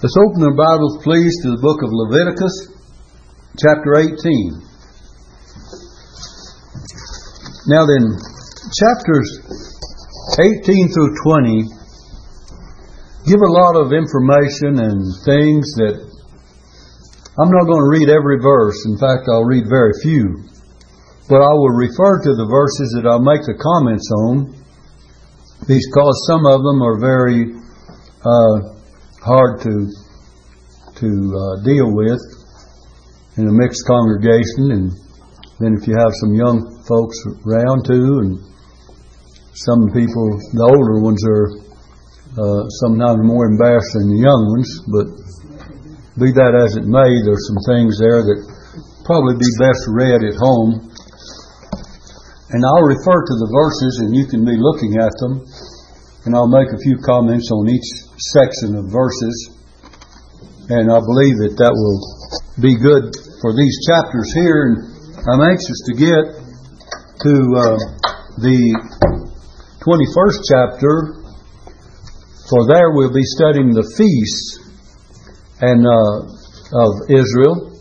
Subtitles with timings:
[0.00, 2.72] Let's open our Bibles, please, to the book of Leviticus,
[3.60, 4.16] chapter 18.
[7.68, 8.08] Now then,
[8.80, 9.28] chapters
[10.40, 16.00] 18 through 20 give a lot of information and things that
[17.36, 18.80] I'm not going to read every verse.
[18.88, 20.48] In fact, I'll read very few.
[21.28, 24.56] But I will refer to the verses that I'll make the comments on
[25.68, 27.52] because some of them are very
[28.24, 28.69] uh,
[29.22, 29.88] hard to
[31.00, 32.20] to uh, deal with
[33.36, 34.92] in a mixed congregation, and
[35.60, 37.16] then if you have some young folks
[37.46, 38.50] around too, and
[39.54, 41.46] some people, the older ones are
[42.38, 45.06] uh, sometimes more embarrassed than the young ones, but
[46.16, 48.40] be that as it may, there's some things there that
[49.04, 50.86] probably be best read at home.
[52.50, 55.46] And I'll refer to the verses, and you can be looking at them,
[56.24, 57.88] and I'll make a few comments on each
[58.32, 59.56] section of verses.
[60.68, 62.00] And I believe that that will
[62.60, 63.08] be good
[63.40, 64.68] for these chapters here.
[64.68, 64.76] And
[65.24, 66.24] I'm anxious to get
[67.24, 67.78] to uh,
[68.36, 68.60] the
[69.80, 70.92] 21st chapter,
[72.52, 74.60] for there we'll be studying the feasts
[75.64, 76.40] and uh,
[76.76, 77.72] of Israel,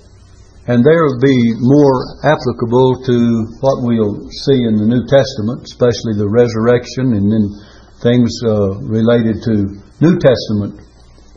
[0.68, 3.18] and there will be more applicable to
[3.62, 7.46] what we'll see in the New Testament, especially the resurrection, and then
[8.02, 10.80] things uh, related to New Testament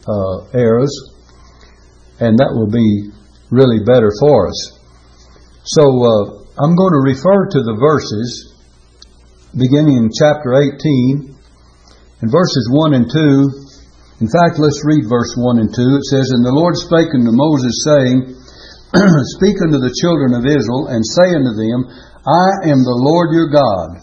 [0.06, 0.94] uh, eras,
[2.20, 3.10] and that will be
[3.50, 4.58] really better for us.
[5.64, 8.52] So uh, I'm going to refer to the verses
[9.54, 11.34] beginning in chapter 18
[12.22, 14.24] and verses 1 and 2.
[14.24, 15.82] In fact, let's read verse 1 and 2.
[15.98, 18.38] It says, And the Lord spake unto Moses, saying,
[19.38, 21.90] Speak unto the children of Israel, and say unto them,
[22.22, 23.98] I am the Lord your God.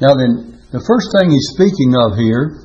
[0.00, 2.64] Now then, the first thing he's speaking of here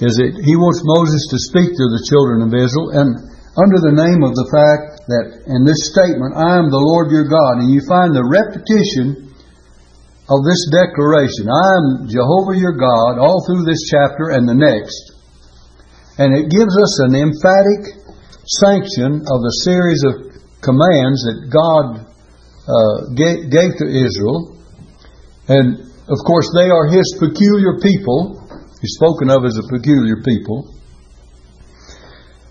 [0.00, 3.96] is that he wants Moses to speak to the children of Israel and under the
[3.96, 7.72] name of the fact that in this statement, I am the Lord your God, and
[7.72, 9.32] you find the repetition
[10.28, 15.16] of this declaration, I am Jehovah your God, all through this chapter and the next.
[16.20, 17.96] And it gives us an emphatic
[18.44, 20.12] sanction of the series of
[20.60, 22.04] commands that God
[22.68, 24.58] uh, gave, gave to Israel.
[25.48, 28.38] And of course, they are His peculiar people.
[28.78, 30.70] He's spoken of as a peculiar people.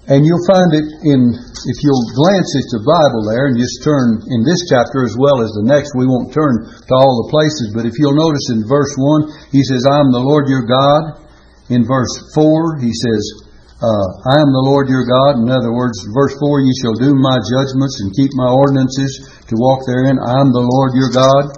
[0.05, 4.21] And you'll find it in, if you'll glance at the Bible there and just turn
[4.29, 7.73] in this chapter as well as the next, we won't turn to all the places,
[7.73, 11.25] but if you'll notice in verse 1, he says, I am the Lord your God.
[11.73, 13.49] In verse 4, he says,
[13.81, 15.41] uh, I am the Lord your God.
[15.41, 19.57] In other words, verse 4, you shall do my judgments and keep my ordinances to
[19.57, 20.21] walk therein.
[20.21, 21.49] I am the Lord your God.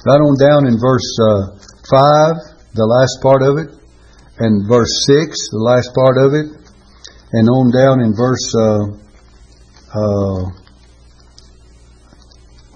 [0.00, 1.60] Right on down in verse uh,
[1.92, 3.68] 5, the last part of it,
[4.40, 6.48] and verse 6, the last part of it,
[7.36, 8.96] and on down in verse, uh,
[9.92, 10.40] uh,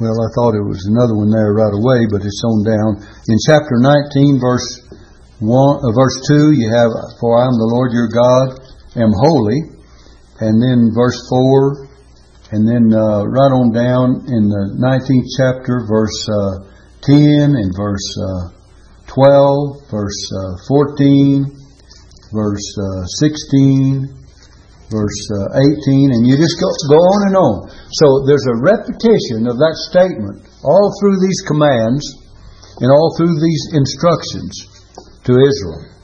[0.04, 3.00] well, I thought it was another one there right away, but it's on down.
[3.32, 4.84] In chapter 19, verse
[5.40, 6.92] 1, uh, verse 2, you have,
[7.24, 8.52] For I am the Lord your God,
[9.00, 9.72] am holy.
[10.44, 11.88] And then verse 4,
[12.52, 16.73] and then uh, right on down in the 19th chapter, verse uh,
[17.06, 18.54] 10 and verse uh,
[19.12, 21.44] 12, verse uh, 14,
[22.32, 24.08] verse uh, 16,
[24.88, 27.56] verse uh, 18, and you just go, go on and on.
[27.92, 32.02] So there's a repetition of that statement all through these commands
[32.80, 34.52] and all through these instructions
[35.28, 35.94] to Israel.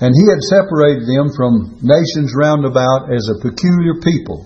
[0.00, 4.44] And he had separated them from nations round about as a peculiar people.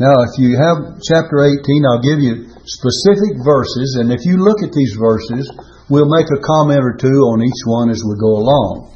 [0.00, 4.60] Now, if you have chapter 18, I'll give you specific verses, and if you look
[4.60, 5.48] at these verses,
[5.88, 8.92] we'll make a comment or two on each one as we go along.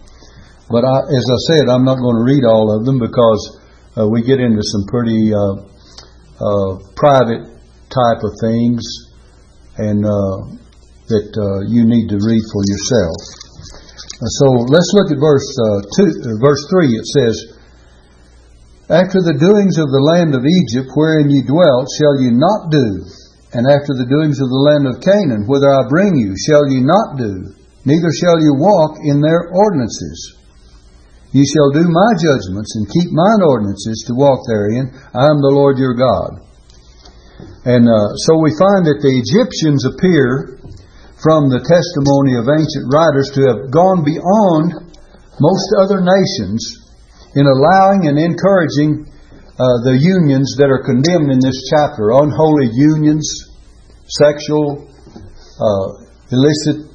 [0.68, 3.40] But I, as I said, I'm not going to read all of them because
[3.96, 5.64] uh, we get into some pretty uh,
[6.36, 7.48] uh, private
[7.88, 8.84] type of things,
[9.80, 10.52] and uh,
[11.08, 13.16] that uh, you need to read for yourself.
[14.20, 15.48] Uh, so let's look at verse
[15.96, 16.12] two,
[16.44, 16.92] verse three.
[16.92, 17.58] It says.
[18.92, 23.00] After the doings of the land of Egypt wherein ye dwelt shall ye not do,
[23.52, 26.80] and after the doings of the land of Canaan, whither I bring you, shall ye
[26.80, 27.52] not do,
[27.84, 30.40] neither shall ye walk in their ordinances.
[31.36, 34.92] Ye shall do my judgments and keep mine ordinances to walk therein.
[35.12, 36.44] I am the Lord your God.
[37.68, 40.56] And uh, so we find that the Egyptians appear
[41.20, 44.96] from the testimony of ancient writers to have gone beyond
[45.40, 46.60] most other nations
[47.36, 49.11] in allowing and encouraging
[49.62, 53.22] uh, the unions that are condemned in this chapter unholy unions,
[54.10, 54.90] sexual,
[55.62, 55.86] uh,
[56.34, 56.90] illicit,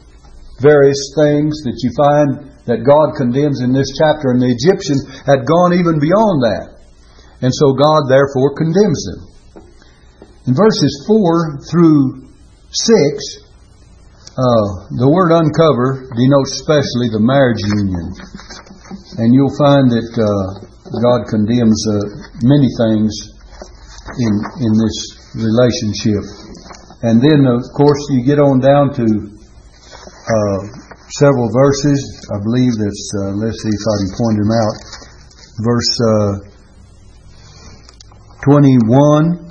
[0.59, 5.47] various things that you find that God condemns in this chapter, and the Egyptians had
[5.47, 6.75] gone even beyond that.
[7.39, 9.21] And so God therefore condemns them.
[10.51, 12.27] In verses 4 through
[12.67, 13.47] 6,
[14.35, 18.11] uh, the word uncover denotes especially the marriage union.
[19.23, 20.66] And you'll find that uh,
[21.01, 21.95] God condemns uh,
[22.47, 23.11] many things
[24.19, 24.97] in, in this
[25.35, 26.23] relationship.
[27.03, 30.59] And then, of course, you get on down to uh,
[31.19, 31.99] several verses.
[32.33, 34.75] I believe that's, uh, let's see if I can point them out.
[35.61, 36.47] Verse uh,
[38.45, 39.47] 21,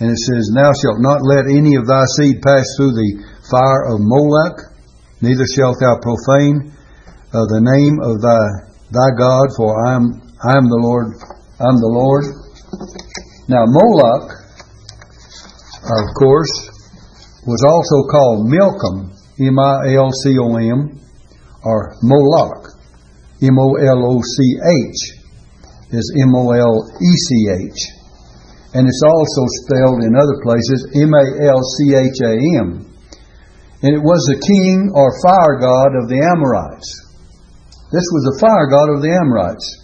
[0.00, 3.10] and it says, Thou shalt not let any of thy seed pass through the
[3.48, 4.58] fire of Moloch,
[5.20, 6.74] neither shalt thou profane
[7.32, 11.22] uh, the name of thy thy God, for I am I am the Lord.
[11.62, 12.26] I'm the Lord.
[13.46, 14.26] Now Moloch,
[15.86, 16.50] of course,
[17.46, 20.98] was also called Milcom, M-I-L-C-O-M,
[21.62, 22.74] or Moloch,
[23.38, 25.00] M-O-L-O-C-H,
[25.94, 27.80] is M-O-L-E-C-H.
[28.74, 32.90] And it's also spelled in other places M-A-L-C-H-A-M.
[33.86, 36.90] And it was the king or fire god of the Amorites.
[37.94, 39.81] This was the fire god of the Amorites.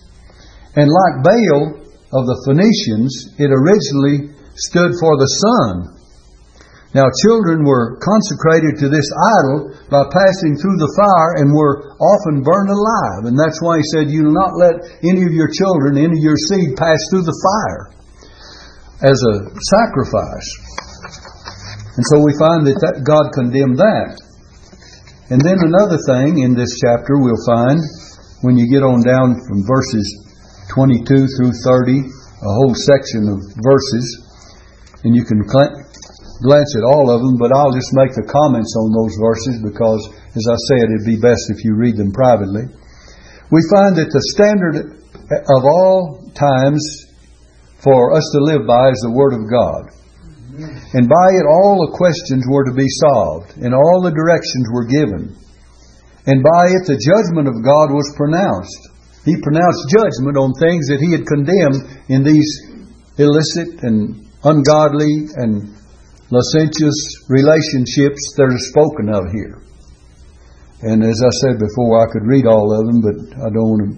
[0.79, 1.75] And like Baal
[2.15, 5.99] of the Phoenicians, it originally stood for the sun.
[6.95, 12.47] Now, children were consecrated to this idol by passing through the fire and were often
[12.47, 13.27] burned alive.
[13.27, 16.23] And that's why he said, You do not let any of your children, any of
[16.23, 17.83] your seed, pass through the fire
[19.03, 19.35] as a
[19.75, 20.49] sacrifice.
[21.99, 24.15] And so we find that, that God condemned that.
[25.35, 27.83] And then another thing in this chapter we'll find
[28.47, 30.28] when you get on down from verses
[30.75, 31.05] 22
[31.37, 34.06] through 30, a whole section of verses,
[35.05, 38.94] and you can glance at all of them, but I'll just make the comments on
[38.94, 40.03] those verses because,
[40.37, 42.69] as I said, it'd be best if you read them privately.
[43.50, 44.99] We find that the standard
[45.49, 46.81] of all times
[47.82, 49.94] for us to live by is the Word of God.
[50.93, 54.87] And by it, all the questions were to be solved, and all the directions were
[54.87, 55.38] given
[56.29, 58.98] and by it the judgment of God was pronounced.
[59.29, 62.49] He pronounced judgment on things that he had condemned in these
[63.21, 65.69] illicit and ungodly and
[66.33, 66.97] licentious
[67.29, 69.61] relationships that are spoken of here.
[70.81, 73.85] And as I said before, I could read all of them, but I don't want
[73.85, 73.93] to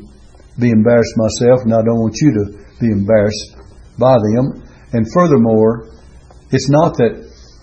[0.59, 2.45] be embarrassed myself, and I don't want you to
[2.83, 3.55] be embarrassed
[4.03, 4.67] by them.
[4.97, 5.95] And furthermore,
[6.51, 7.15] it's not that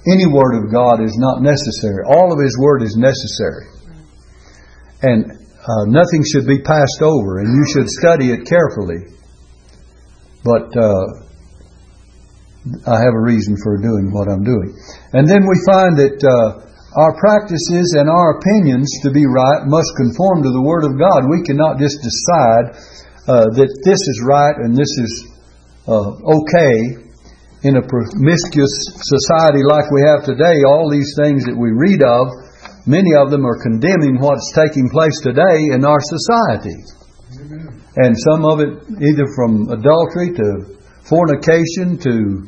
[0.08, 2.08] any word of God is not necessary.
[2.16, 3.68] All of His word is necessary
[5.02, 9.12] and uh, nothing should be passed over, and you should study it carefully.
[10.48, 11.28] But uh,
[12.88, 14.72] I have a reason for doing what I'm doing.
[15.12, 16.64] And then we find that uh,
[16.96, 21.28] our practices and our opinions to be right must conform to the Word of God.
[21.28, 22.66] We cannot just decide
[23.28, 25.12] uh, that this is right and this is
[25.84, 27.04] uh, okay
[27.68, 28.72] in a promiscuous
[29.04, 30.64] society like we have today.
[30.64, 32.47] All these things that we read of
[32.88, 36.76] many of them are condemning what's taking place today in our society.
[37.98, 38.72] And some of it
[39.04, 42.48] either from adultery to fornication to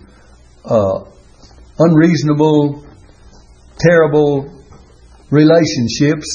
[0.65, 1.03] uh,
[1.79, 2.85] unreasonable,
[3.79, 4.47] terrible
[5.31, 6.27] relationships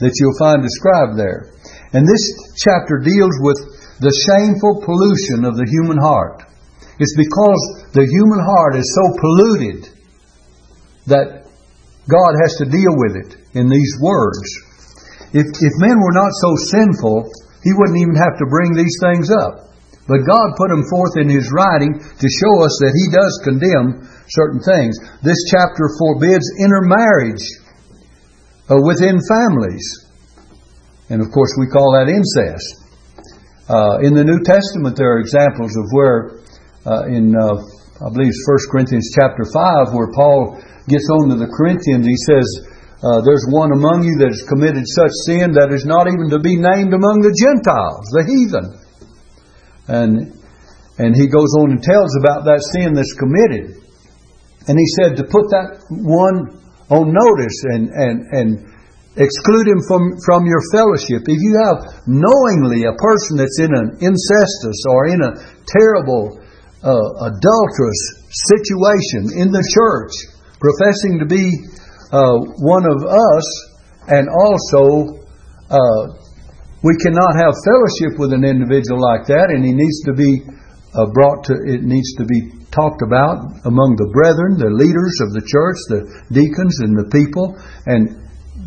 [0.00, 1.52] that you'll find described there.
[1.92, 2.24] And this
[2.64, 3.58] chapter deals with
[4.00, 6.42] the shameful pollution of the human heart.
[6.98, 9.80] It's because the human heart is so polluted
[11.06, 11.41] that
[12.10, 14.42] God has to deal with it in these words.
[15.32, 17.30] If, if men were not so sinful,
[17.62, 19.72] he wouldn't even have to bring these things up.
[20.08, 24.02] But God put them forth in His writing to show us that He does condemn
[24.26, 24.98] certain things.
[25.22, 27.44] This chapter forbids intermarriage
[28.66, 29.86] uh, within families.
[31.06, 32.82] And of course, we call that incest.
[33.70, 36.42] Uh, in the New Testament, there are examples of where,
[36.82, 37.62] uh, in, uh,
[38.02, 42.18] I believe it's 1 Corinthians chapter 5, where Paul gets on to the Corinthians, he
[42.26, 42.46] says,
[43.02, 46.38] uh, there's one among you that has committed such sin that is not even to
[46.38, 48.66] be named among the Gentiles, the heathen.
[49.90, 50.38] And,
[51.02, 53.82] and he goes on and tells about that sin that's committed.
[54.70, 56.62] And he said to put that one
[56.94, 58.48] on notice and, and, and
[59.18, 61.26] exclude him from, from your fellowship.
[61.26, 66.38] If you have knowingly a person that's in an incestus or in a terrible
[66.86, 70.31] uh, adulterous situation in the church,
[70.62, 71.50] professing to be
[72.14, 73.46] uh, one of us,
[74.06, 75.18] and also
[75.66, 76.02] uh,
[76.86, 80.46] we cannot have fellowship with an individual like that, and he needs to be
[80.94, 81.54] uh, brought to.
[81.66, 86.02] It needs to be talked about among the brethren, the leaders of the church, the
[86.32, 87.58] deacons, and the people,
[87.90, 88.22] and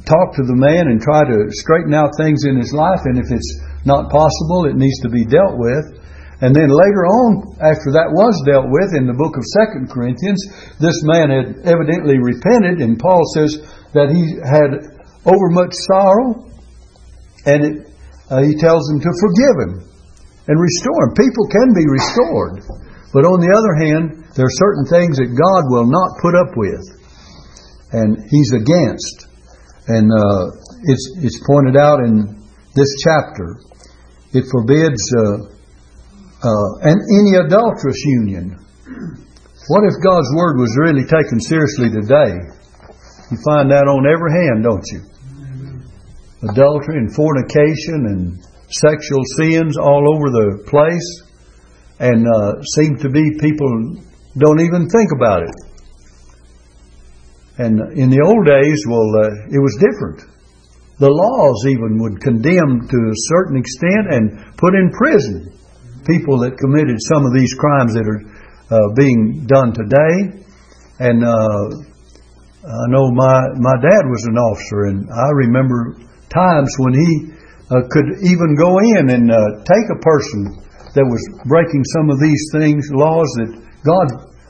[0.06, 3.32] talk to the man and try to straighten out things in his life, and if
[3.32, 3.52] it's
[3.88, 6.05] not possible, it needs to be dealt with.
[6.44, 10.44] And then later on, after that was dealt with in the book of Second Corinthians,
[10.84, 13.64] this man had evidently repented, and Paul says
[13.96, 14.84] that he had
[15.24, 16.44] overmuch sorrow,
[17.48, 17.76] and it,
[18.28, 19.74] uh, he tells them to forgive him
[20.52, 21.12] and restore him.
[21.16, 22.68] People can be restored,
[23.16, 26.52] but on the other hand, there are certain things that God will not put up
[26.60, 26.84] with,
[27.96, 29.32] and He's against.
[29.88, 30.52] And uh,
[30.84, 32.44] it's it's pointed out in
[32.76, 33.56] this chapter.
[34.36, 35.00] It forbids.
[35.16, 35.55] Uh,
[36.46, 38.54] uh, and any adulterous union.
[39.68, 42.38] What if God's Word was really taken seriously today?
[43.34, 45.02] You find that on every hand, don't you?
[46.46, 51.10] Adultery and fornication and sexual sins all over the place,
[51.98, 53.98] and uh, seem to be people
[54.38, 55.56] don't even think about it.
[57.58, 60.22] And in the old days, well, uh, it was different.
[61.00, 65.55] The laws even would condemn to a certain extent and put in prison
[66.06, 68.22] people that committed some of these crimes that are
[68.72, 70.42] uh, being done today.
[70.98, 71.66] And uh,
[72.66, 76.02] I know my my dad was an officer, and I remember
[76.34, 77.12] times when he
[77.70, 82.18] uh, could even go in and uh, take a person that was breaking some of
[82.20, 83.52] these things, laws that
[83.84, 84.08] God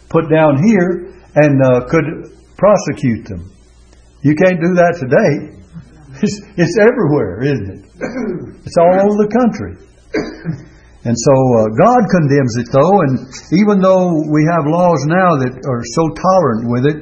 [0.10, 3.52] put down here, and uh, could prosecute them.
[4.22, 5.52] You can't do that today.
[6.24, 7.82] It's, it's everywhere, isn't it?
[8.66, 9.76] It's all over the country.
[11.06, 15.54] And so uh, God condemns it though, and even though we have laws now that
[15.54, 17.00] are so tolerant with it,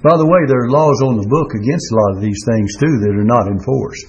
[0.00, 2.72] by the way, there are laws on the book against a lot of these things
[2.80, 4.08] too that are not enforced.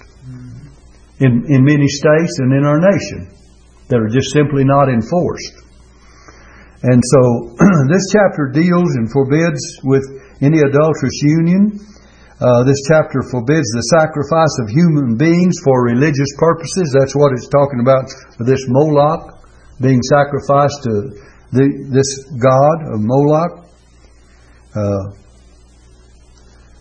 [1.20, 3.36] In, in many states and in our nation
[3.92, 5.60] that are just simply not enforced.
[6.88, 7.22] And so
[7.92, 10.08] this chapter deals and forbids with
[10.40, 11.78] any adulterous union
[12.42, 16.90] uh, this chapter forbids the sacrifice of human beings for religious purposes.
[16.90, 18.10] That's what it's talking about
[18.42, 19.38] this Moloch
[19.78, 21.22] being sacrificed to
[21.54, 22.10] the, this
[22.42, 23.70] god of Moloch.
[24.74, 25.14] Uh,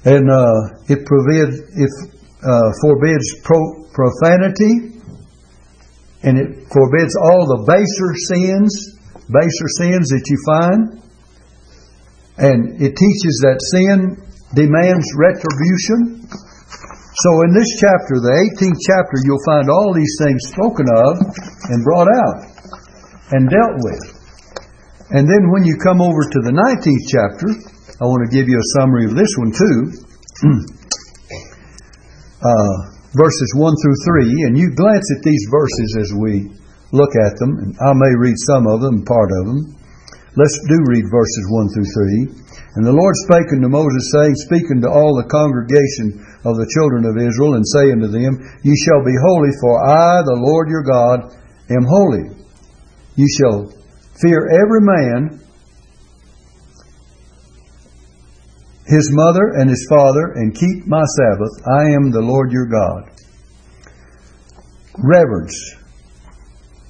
[0.09, 1.93] and uh, it, it
[2.40, 4.97] uh, forbids pro- profanity,
[6.25, 8.97] and it forbids all the baser sins,
[9.29, 11.05] baser sins that you find.
[12.40, 16.26] And it teaches that sin demands retribution.
[16.26, 21.21] So in this chapter, the 18th chapter, you'll find all these things spoken of
[21.71, 22.38] and brought out
[23.35, 24.21] and dealt with.
[25.11, 27.49] And then when you come over to the 19th chapter,
[28.00, 29.76] I want to give you a summary of this one too.
[32.40, 36.49] uh, verses 1 through 3, and you glance at these verses as we
[36.92, 39.76] look at them, and I may read some of them, part of them.
[40.38, 42.50] Let's do read verses 1 through 3.
[42.77, 47.03] And the Lord spake unto Moses, saying, Speak unto all the congregation of the children
[47.03, 50.87] of Israel, and say unto them, Ye shall be holy, for I, the Lord your
[50.87, 51.35] God,
[51.67, 52.31] am holy.
[53.17, 53.75] Ye shall
[54.15, 55.41] fear every man
[58.91, 61.55] his mother and his father, and keep my Sabbath.
[61.67, 63.11] I am the Lord your God.
[64.99, 65.77] Reverence.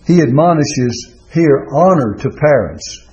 [0.06, 3.09] He admonishes here honor to parents.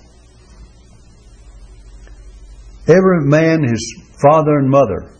[2.87, 3.83] Every man, his
[4.21, 5.11] father and mother,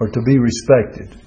[0.00, 1.20] are to be respected.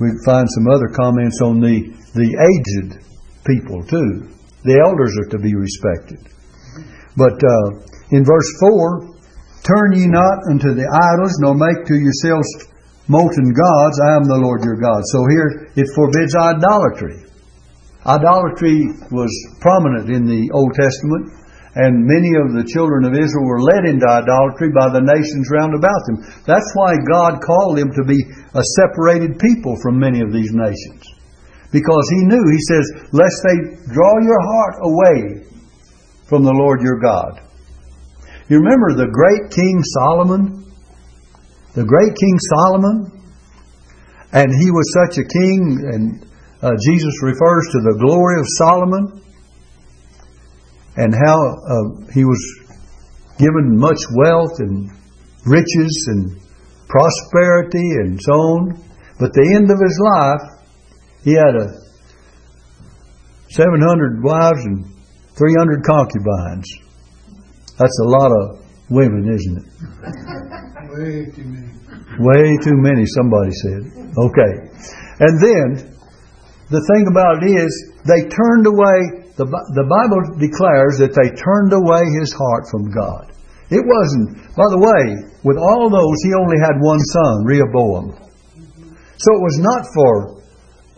[0.00, 3.04] We find some other comments on the, the aged
[3.46, 4.30] people too.
[4.64, 6.18] The elders are to be respected.
[7.16, 9.14] But uh, in verse 4,
[9.64, 12.68] Turn ye not unto the idols, nor make to yourselves
[13.08, 13.96] molten gods.
[13.96, 15.00] I am the Lord your God.
[15.08, 17.24] So here it forbids idolatry.
[18.04, 19.32] Idolatry was
[19.64, 21.32] prominent in the Old Testament
[21.74, 25.74] and many of the children of Israel were led into idolatry by the nations round
[25.74, 26.22] about them.
[26.46, 28.18] That's why God called them to be
[28.54, 31.02] a separated people from many of these nations.
[31.74, 33.58] Because He knew, He says, lest they
[33.90, 35.50] draw your heart away
[36.30, 37.42] from the Lord your God.
[38.46, 40.62] You remember the great King Solomon?
[41.74, 43.10] The great King Solomon?
[44.30, 46.22] And he was such a king, and
[46.62, 49.23] uh, Jesus refers to the glory of Solomon
[50.96, 52.42] and how uh, he was
[53.38, 54.90] given much wealth and
[55.46, 56.40] riches and
[56.88, 58.84] prosperity and so on.
[59.18, 60.44] But the end of his life,
[61.22, 61.84] he had a
[63.50, 64.84] 700 wives and
[65.36, 66.66] 300 concubines.
[67.78, 69.66] That's a lot of women, isn't it?
[70.94, 71.74] Way too many.
[72.18, 73.82] Way too many, somebody said.
[74.14, 74.52] Okay.
[75.18, 75.94] And then,
[76.70, 77.72] the thing about it is,
[78.06, 83.34] they turned away the, the Bible declares that they turned away his heart from God.
[83.72, 88.14] It wasn't, by the way, with all those, he only had one son, Rehoboam.
[89.18, 90.12] So it was not for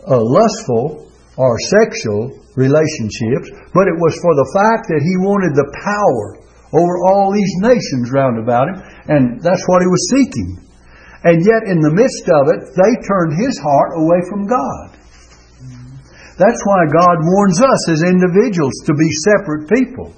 [0.05, 5.69] uh, lustful or sexual relationships, but it was for the fact that he wanted the
[5.81, 6.41] power
[6.73, 8.77] over all these nations round about him,
[9.07, 10.59] and that's what he was seeking.
[11.23, 14.96] And yet, in the midst of it, they turned his heart away from God.
[16.37, 20.13] That's why God warns us as individuals to be separate people.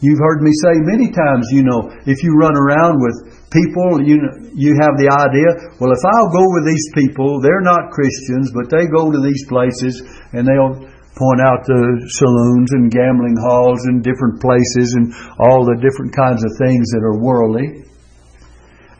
[0.00, 4.16] You've heard me say many times, you know, if you run around with people, you
[4.16, 8.48] know, you have the idea, well, if I'll go with these people, they're not Christians,
[8.52, 10.00] but they go to these places
[10.32, 10.88] and they'll
[11.20, 11.84] point out the
[12.16, 17.04] saloons and gambling halls and different places and all the different kinds of things that
[17.04, 17.84] are worldly.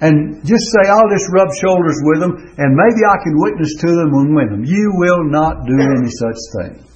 [0.00, 3.86] And just say, I'll just rub shoulders with them and maybe I can witness to
[3.86, 4.64] them and win them.
[4.64, 6.86] You will not do any such thing.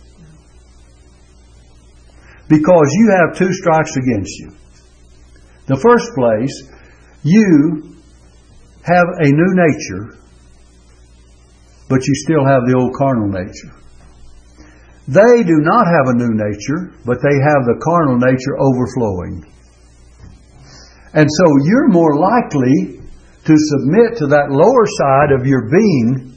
[2.49, 4.53] Because you have two strikes against you.
[5.67, 6.71] The first place,
[7.23, 7.95] you
[8.85, 10.19] have a new nature,
[11.89, 13.73] but you still have the old carnal nature.
[15.09, 19.54] They do not have a new nature, but they have the carnal nature overflowing.
[21.15, 23.01] And so you're more likely
[23.45, 26.35] to submit to that lower side of your being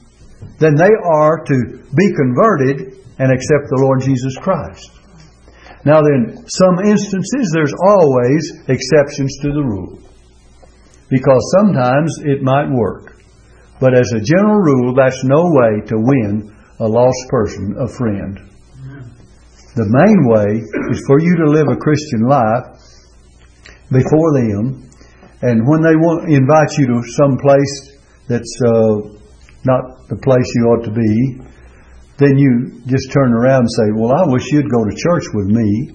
[0.60, 1.58] than they are to
[1.96, 4.92] be converted and accept the Lord Jesus Christ.
[5.86, 10.00] Now, then, some instances, there's always exceptions to the rule.
[11.10, 13.18] Because sometimes it might work.
[13.80, 18.38] But as a general rule, that's no way to win a lost person a friend.
[19.76, 20.60] The main way
[20.92, 22.77] is for you to live a Christian life
[23.92, 24.90] before them,
[25.42, 29.16] and when they want invite you to some place that's uh,
[29.64, 31.40] not the place you ought to be,
[32.18, 35.48] then you just turn around and say, "Well, I wish you'd go to church with
[35.48, 35.94] me."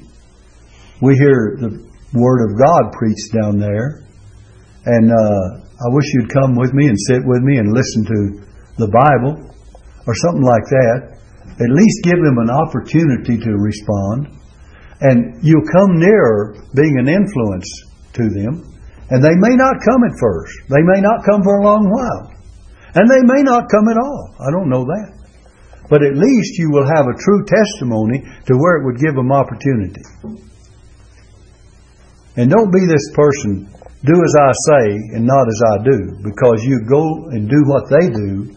[1.03, 1.83] We hear the
[2.15, 4.07] Word of God preached down there,
[4.87, 8.21] and uh, I wish you'd come with me and sit with me and listen to
[8.79, 9.35] the Bible,
[10.07, 11.19] or something like that.
[11.53, 14.39] At least give them an opportunity to respond.
[15.03, 17.67] And you'll come nearer being an influence
[18.15, 18.63] to them.
[19.11, 20.55] And they may not come at first.
[20.71, 22.31] They may not come for a long while.
[22.95, 24.35] And they may not come at all.
[24.39, 25.19] I don't know that.
[25.91, 29.33] But at least you will have a true testimony to where it would give them
[29.33, 30.01] opportunity.
[32.37, 33.69] And don't be this person,
[34.07, 34.85] do as I say
[35.19, 38.57] and not as I do, because you go and do what they do,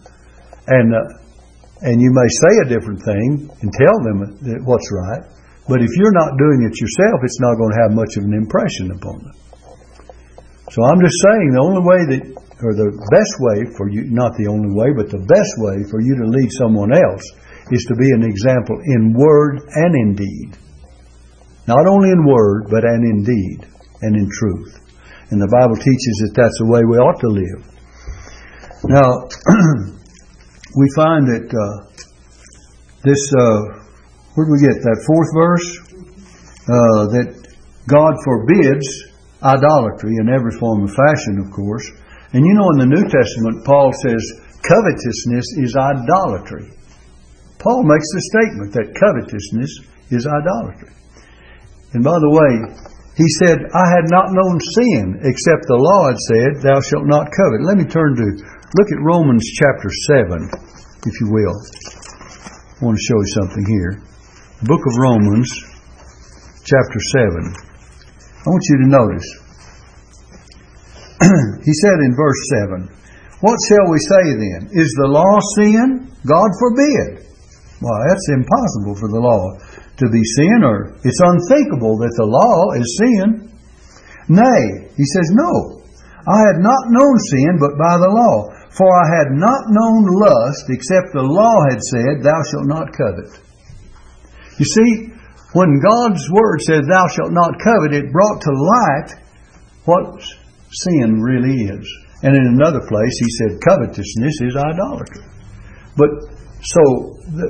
[0.67, 1.25] and uh,
[1.81, 5.23] and you may say a different thing and tell them what's right,
[5.67, 8.38] but if you're not doing it yourself, it's not going to have much of an
[8.38, 9.38] impression upon them.
[10.69, 12.23] So I'm just saying the only way that,
[12.62, 16.01] or the best way for you, not the only way, but the best way for
[16.01, 17.25] you to lead someone else
[17.73, 20.58] is to be an example in word and in deed.
[21.65, 23.65] Not only in word, but and in deed
[24.01, 24.78] and in truth.
[25.32, 27.62] And the Bible teaches that that's the way we ought to live.
[28.86, 29.25] Now,
[30.78, 31.89] we find that uh,
[33.01, 33.85] this, uh,
[34.36, 35.67] where do we get that fourth verse?
[36.67, 37.30] Uh, that
[37.88, 38.88] God forbids
[39.41, 41.86] idolatry in every form of fashion, of course.
[42.34, 44.19] And you know, in the New Testament, Paul says
[44.62, 46.74] covetousness is idolatry.
[47.63, 49.71] Paul makes the statement that covetousness
[50.12, 50.91] is idolatry.
[51.93, 52.54] And by the way,
[53.15, 57.32] he said, I had not known sin except the law had said, Thou shalt not
[57.32, 57.63] covet.
[57.63, 58.28] Let me turn to
[58.76, 59.88] Look at Romans chapter
[60.28, 60.50] 7,
[61.08, 61.56] if you will.
[62.76, 64.14] I want to show you something here.
[64.65, 65.45] Book of Romans,
[66.65, 67.54] chapter 7.
[67.54, 69.30] I want you to notice.
[71.69, 72.89] he said in verse 7,
[73.45, 74.73] What shall we say then?
[74.73, 76.10] Is the law sin?
[76.25, 77.30] God forbid.
[77.78, 79.54] Why, that's impossible for the law
[80.01, 83.54] to be sin, or it's unthinkable that the law is sin.
[84.34, 85.86] Nay, he says, No.
[86.25, 88.49] I had not known sin but by the law.
[88.73, 93.45] For I had not known lust except the law had said, Thou shalt not covet.
[94.57, 95.11] You see,
[95.53, 99.09] when God's Word said, Thou shalt not covet, it brought to light
[99.85, 100.21] what
[100.71, 101.85] sin really is.
[102.23, 105.23] And in another place, He said, Covetousness is idolatry.
[105.95, 106.09] But
[106.63, 106.81] so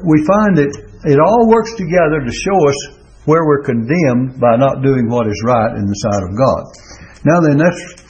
[0.06, 0.74] we find that
[1.06, 2.80] it all works together to show us
[3.26, 6.62] where we're condemned by not doing what is right in the sight of God.
[7.26, 8.06] Now then, that's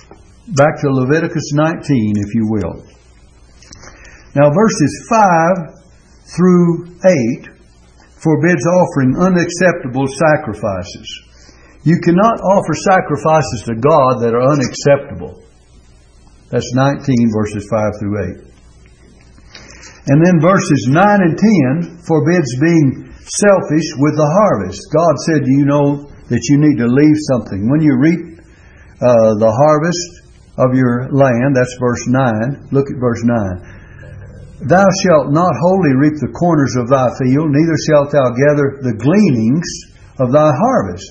[0.60, 2.84] back to Leviticus 19, if you will.
[4.36, 5.80] Now, verses 5
[6.36, 7.55] through 8
[8.26, 11.06] forbids offering unacceptable sacrifices.
[11.86, 15.46] You cannot offer sacrifices to God that are unacceptable.
[16.50, 18.56] That's 19 verses 5 through 8.
[20.10, 24.82] And then verses 9 and 10 forbids being selfish with the harvest.
[24.90, 27.70] God said, you know that you need to leave something.
[27.70, 28.42] When you reap
[29.02, 30.26] uh, the harvest
[30.58, 32.74] of your land, that's verse 9.
[32.74, 33.85] Look at verse 9
[34.66, 38.98] Thou shalt not wholly reap the corners of thy field, neither shalt thou gather the
[38.98, 39.70] gleanings
[40.18, 41.06] of thy harvest.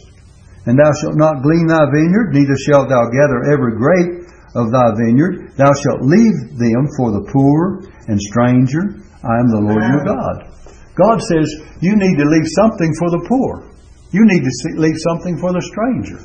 [0.67, 4.27] And thou shalt not glean thy vineyard, neither shalt thou gather every grape
[4.59, 5.55] of thy vineyard.
[5.55, 8.99] Thou shalt leave them for the poor and stranger.
[9.23, 10.51] I am the Lord your God.
[10.99, 11.47] God says
[11.79, 13.71] you need to leave something for the poor.
[14.11, 16.19] You need to leave something for the stranger.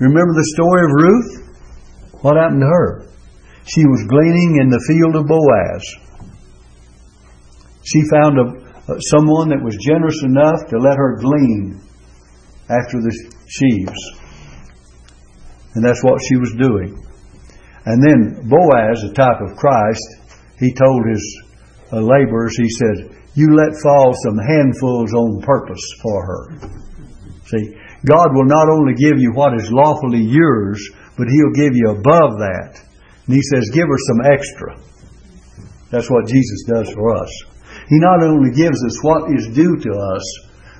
[0.00, 1.30] Remember the story of Ruth?
[2.20, 3.13] What happened to her?
[3.66, 5.82] She was gleaning in the field of Boaz.
[7.82, 11.80] She found a, someone that was generous enough to let her glean
[12.68, 13.12] after the
[13.48, 14.00] sheaves.
[15.74, 17.00] And that's what she was doing.
[17.84, 20.24] And then Boaz, a type of Christ,
[20.58, 21.24] he told his
[21.92, 26.42] uh, laborers, he said, You let fall some handfuls on purpose for her.
[27.46, 30.80] See, God will not only give you what is lawfully yours,
[31.16, 32.83] but He'll give you above that.
[33.26, 34.76] And He says, Give her some extra.
[35.90, 37.30] That's what Jesus does for us.
[37.88, 40.24] He not only gives us what is due to us,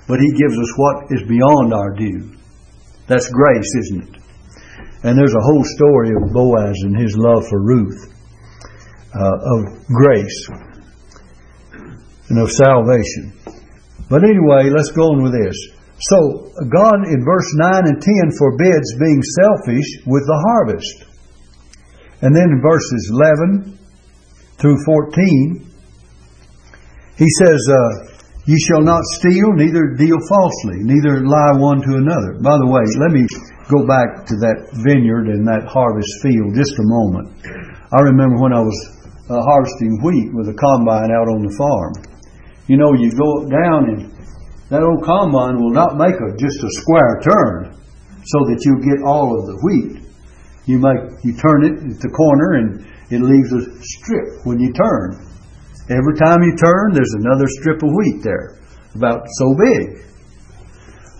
[0.09, 2.35] but He gives us what is beyond our due.
[3.07, 4.25] That's grace, isn't it?
[5.05, 8.09] And there's a whole story of Boaz and his love for Ruth,
[9.13, 10.49] uh, of grace
[12.31, 13.37] and of salvation.
[14.09, 15.57] But anyway, let's go on with this.
[16.01, 21.14] So, God in verse 9 and 10 forbids being selfish with the harvest.
[22.25, 23.79] And then in verses 11
[24.57, 25.61] through 14,
[27.21, 28.15] he says, uh,
[28.49, 32.41] Ye shall not steal, neither deal falsely, neither lie one to another.
[32.41, 33.25] By the way, let me
[33.73, 37.29] go back to that vineyard and that harvest field just a moment.
[37.93, 38.79] I remember when I was
[39.29, 41.93] uh, harvesting wheat with a combine out on the farm.
[42.69, 44.13] You know, you go down and
[44.69, 47.77] that old combine will not make a, just a square turn
[48.25, 50.04] so that you get all of the wheat.
[50.67, 54.73] You make you turn it at the corner and it leaves a strip when you
[54.73, 55.21] turn.
[55.93, 58.57] Every time you turn, there's another strip of wheat there,
[58.97, 60.01] about so big.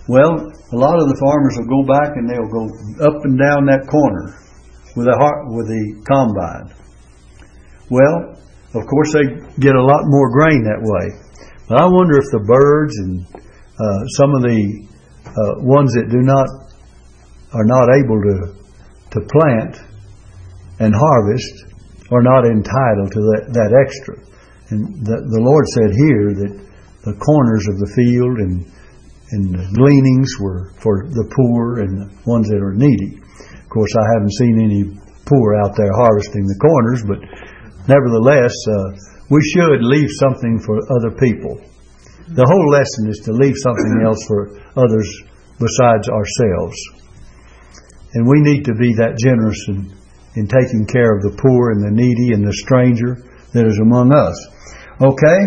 [0.09, 2.65] Well, a lot of the farmers will go back and they'll go
[3.05, 4.33] up and down that corner
[4.97, 5.15] with a
[5.53, 6.73] with the combine.
[7.93, 8.33] Well,
[8.73, 9.25] of course they
[9.61, 11.05] get a lot more grain that way.
[11.69, 13.25] But I wonder if the birds and
[13.77, 14.89] uh, some of the
[15.29, 16.49] uh, ones that do not
[17.53, 18.64] are not able to
[19.15, 19.79] to plant
[20.79, 21.71] and harvest
[22.11, 24.19] are not entitled to that, that extra.
[24.69, 26.53] And the, the Lord said here that
[27.07, 28.65] the corners of the field and
[29.31, 33.17] and the gleanings were for the poor and the ones that are needy.
[33.17, 34.83] Of course, I haven't seen any
[35.25, 37.19] poor out there harvesting the corners, but
[37.89, 38.93] nevertheless, uh,
[39.33, 41.57] we should leave something for other people.
[42.37, 45.09] The whole lesson is to leave something else for others
[45.57, 46.77] besides ourselves.
[48.15, 49.91] And we need to be that generous in,
[50.39, 53.19] in taking care of the poor and the needy and the stranger
[53.51, 54.35] that is among us.
[55.03, 55.39] Okay?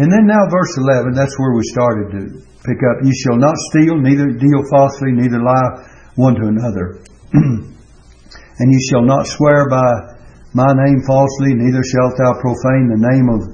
[0.00, 2.22] And then now verse 11, that's where we started to
[2.64, 3.04] pick up.
[3.04, 5.84] You shall not steal, neither deal falsely, neither lie
[6.16, 7.04] one to another.
[7.36, 10.16] and you shall not swear by
[10.56, 13.52] my name falsely, neither shalt thou profane the name of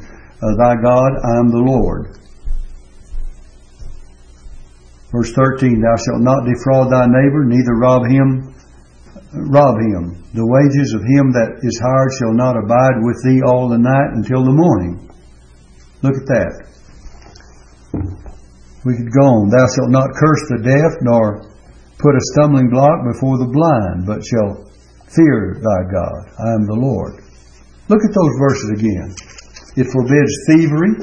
[0.62, 1.10] thy God.
[1.26, 2.14] I am the Lord.
[5.10, 8.54] Verse 13, Thou shalt not defraud thy neighbor, neither rob him,
[9.32, 10.22] rob him.
[10.34, 14.14] The wages of him that is hired shall not abide with thee all the night
[14.18, 15.10] until the morning.
[16.02, 16.52] Look at that.
[18.84, 19.50] We could go on.
[19.50, 21.44] Thou shalt not curse the deaf, nor
[21.98, 24.64] put a stumbling block before the blind, but shall
[25.12, 26.20] fear thy God.
[26.40, 27.22] I am the Lord.
[27.88, 29.14] Look at those verses again.
[29.76, 30.94] It forbids thievery,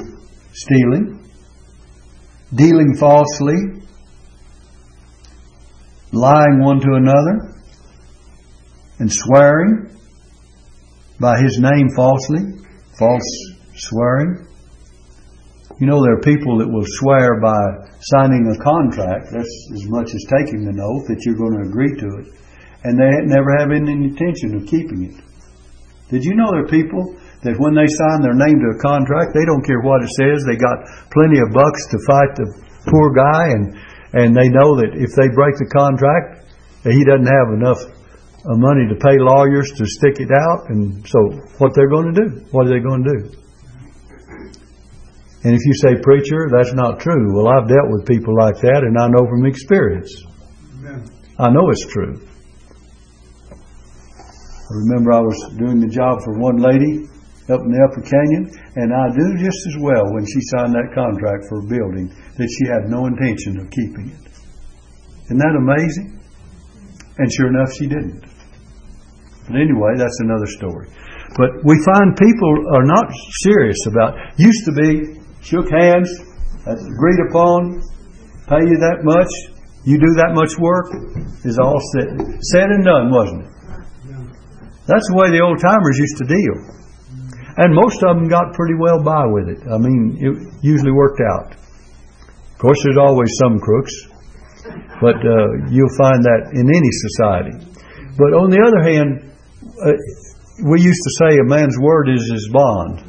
[0.52, 1.24] stealing,
[2.54, 3.86] dealing falsely,
[6.12, 7.57] lying one to another,
[8.98, 9.90] and swearing
[11.20, 12.58] by his name falsely,
[12.98, 13.28] false
[13.74, 14.46] swearing.
[15.78, 20.10] You know, there are people that will swear by signing a contract, that's as much
[20.10, 22.26] as taking an oath, that you're going to agree to it,
[22.82, 25.16] and they never have any intention of keeping it.
[26.10, 27.14] Did you know there are people
[27.46, 30.42] that when they sign their name to a contract, they don't care what it says,
[30.42, 30.82] they got
[31.14, 32.48] plenty of bucks to fight the
[32.90, 33.78] poor guy, and,
[34.18, 36.50] and they know that if they break the contract,
[36.82, 37.78] he doesn't have enough
[38.48, 41.20] Uh, money to pay lawyers to stick it out, and so
[41.58, 42.46] what they're going to do?
[42.50, 43.38] What are they going to do?
[45.44, 47.36] And if you say, preacher, that's not true.
[47.36, 50.24] Well, I've dealt with people like that, and I know from experience.
[50.80, 51.04] Amen.
[51.38, 52.24] I know it's true.
[53.52, 57.04] I remember I was doing the job for one lady
[57.52, 60.92] up in the Upper Canyon, and I do just as well when she signed that
[60.92, 64.24] contract for a building that she had no intention of keeping it.
[65.28, 66.20] Isn't that amazing?
[67.16, 68.27] And sure enough, she didn't.
[69.48, 70.88] Anyway, that's another story.
[71.36, 73.08] But we find people are not
[73.44, 74.16] serious about.
[74.36, 76.08] Used to be shook hands,
[76.66, 77.80] agreed upon,
[78.48, 79.30] pay you that much,
[79.84, 80.92] you do that much work,
[81.44, 82.12] is all said,
[82.52, 83.52] said and done, wasn't it?
[84.88, 86.56] That's the way the old timers used to deal.
[87.60, 89.60] And most of them got pretty well by with it.
[89.68, 90.32] I mean, it
[90.64, 91.52] usually worked out.
[91.56, 93.94] Of course, there's always some crooks,
[95.00, 97.54] but uh, you'll find that in any society.
[98.16, 99.28] But on the other hand,
[99.62, 99.92] uh,
[100.64, 103.08] we used to say a man's word is his bond.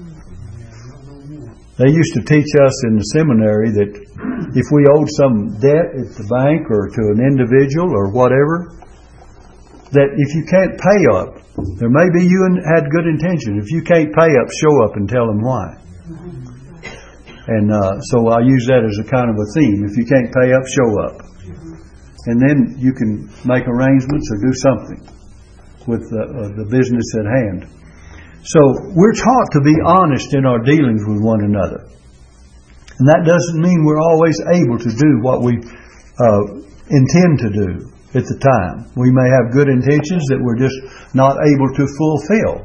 [1.78, 3.92] They used to teach us in the seminary that
[4.52, 8.76] if we owed some debt at the bank or to an individual or whatever,
[9.96, 11.40] that if you can't pay up,
[11.80, 12.40] there may be you
[12.76, 13.58] had good intention.
[13.58, 15.80] If you can't pay up, show up and tell them why.
[17.50, 19.82] And uh, so I use that as a kind of a theme.
[19.88, 21.16] If you can't pay up, show up.
[22.28, 25.19] And then you can make arrangements or do something
[25.88, 27.60] with the, uh, the business at hand.
[28.44, 28.60] So
[28.96, 31.88] we're taught to be honest in our dealings with one another.
[33.00, 35.56] And that doesn't mean we're always able to do what we
[36.20, 36.44] uh,
[36.92, 37.70] intend to do
[38.18, 38.92] at the time.
[38.98, 40.76] We may have good intentions that we're just
[41.16, 42.56] not able to fulfill.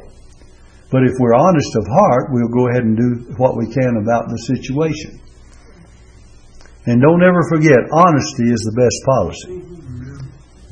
[0.90, 4.31] But if we're honest of heart, we'll go ahead and do what we can about
[4.31, 5.20] the situation.
[6.87, 9.84] And don't ever forget, honesty is the best policy.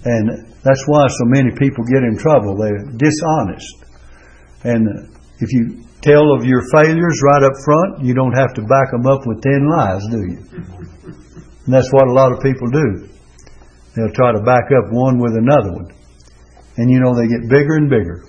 [0.04, 2.56] And that's why so many people get in trouble.
[2.56, 3.84] They're dishonest.
[4.64, 8.90] And if you tell of your failures right up front, you don't have to back
[8.90, 10.38] them up with ten lies, do you?
[11.64, 13.08] And that's what a lot of people do.
[13.94, 15.90] They'll try to back up one with another one.
[16.76, 18.24] And you know, they get bigger and bigger.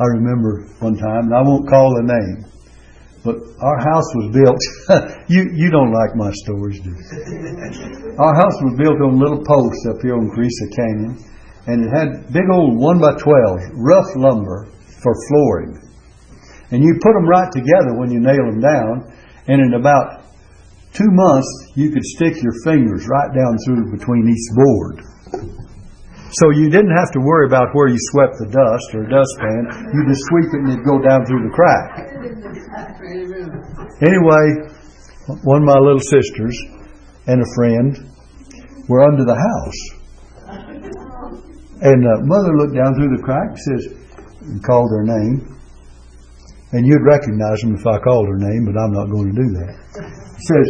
[0.00, 2.51] I remember one time, and I won't call the name,
[3.24, 4.62] but our house was built.
[5.30, 8.18] you you don't like my stories, do you?
[8.18, 11.14] our house was built on little posts up here on Carrizo Canyon,
[11.70, 14.66] and it had big old one by twelve rough lumber
[15.02, 15.78] for flooring.
[16.74, 19.12] And you put them right together when you nail them down,
[19.46, 20.26] and in about
[20.92, 24.98] two months you could stick your fingers right down through between each board.
[26.32, 29.92] So you didn't have to worry about where you swept the dust or a dustpan.
[29.92, 32.11] You just sweep it and it'd go down through the crack.
[34.02, 34.44] Anyway,
[35.42, 36.54] one of my little sisters
[37.26, 37.98] and a friend
[38.88, 39.80] were under the house.
[41.82, 43.82] And uh, mother looked down through the crack and says,
[44.42, 45.58] and called her name.
[46.72, 49.48] And you'd recognize them if I called her name, but I'm not going to do
[49.58, 49.74] that.
[50.46, 50.66] Says,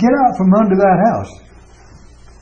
[0.00, 1.32] get out from under that house.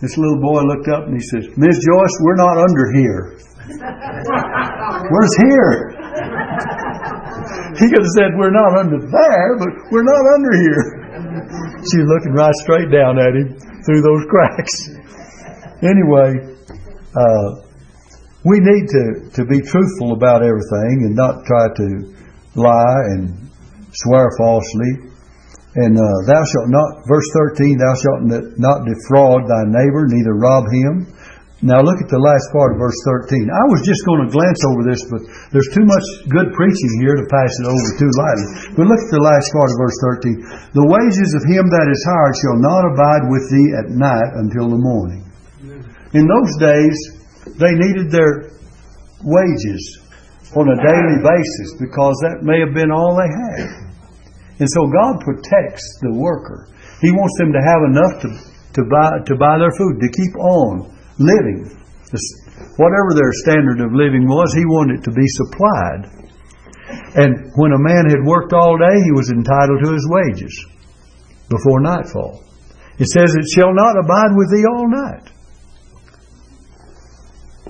[0.00, 3.38] This little boy looked up and he says, Miss Joyce, we're not under here.
[5.10, 5.81] Where's here?
[7.82, 10.84] He could have said, We're not under there, but we're not under here.
[11.82, 14.74] She's looking right straight down at him through those cracks.
[15.82, 16.30] Anyway,
[17.10, 17.48] uh,
[18.46, 22.14] we need to, to be truthful about everything and not try to
[22.54, 23.50] lie and
[23.90, 25.10] swear falsely.
[25.74, 28.22] And uh, thou shalt not, verse 13, thou shalt
[28.62, 31.10] not defraud thy neighbor, neither rob him.
[31.62, 32.98] Now look at the last part of verse
[33.30, 33.46] 13.
[33.46, 35.22] I was just going to glance over this, but
[35.54, 38.48] there's too much good preaching here to pass it over too lightly.
[38.74, 39.98] But look at the last part of verse
[40.74, 40.74] 13.
[40.74, 44.74] The wages of him that is hired shall not abide with thee at night until
[44.74, 45.22] the morning.
[46.18, 46.98] In those days,
[47.54, 48.58] they needed their
[49.22, 50.02] wages
[50.58, 53.86] on a daily basis because that may have been all they had.
[54.58, 56.74] And so God protects the worker.
[56.98, 58.28] He wants them to have enough to,
[58.74, 60.90] to, buy, to buy their food, to keep on
[61.22, 61.78] living.
[62.76, 66.22] Whatever their standard of living was, He wanted it to be supplied.
[67.14, 70.52] And when a man had worked all day, he was entitled to his wages
[71.48, 72.44] before nightfall.
[72.98, 75.28] It says, It shall not abide with thee all night.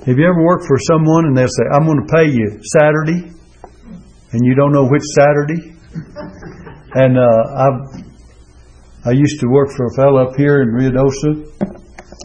[0.06, 3.30] Have you ever worked for someone and they'll say, I'm going to pay you Saturday,
[4.32, 5.78] and you don't know which Saturday?
[6.94, 7.68] And uh, I
[9.04, 11.81] I used to work for a fellow up here in Ruidoso.